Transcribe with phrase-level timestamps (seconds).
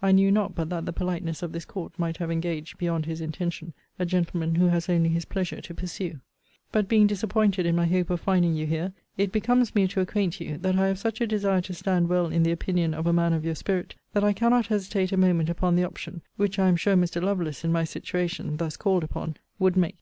[0.00, 3.20] I knew not but that the politeness of this court might have engaged, beyond his
[3.20, 6.20] intention, a gentleman who has only his pleasure to pursue.
[6.70, 10.40] But being disappointed in my hope of finding you here, it becomes me to acquaint
[10.40, 13.12] you, that I have such a desire to stand well in the opinion of a
[13.12, 16.68] man of your spirit, that I cannot hesitate a moment upon the option, which I
[16.68, 17.20] am sure Mr.
[17.20, 19.96] Lovelace in my situation (thus called upon) would make.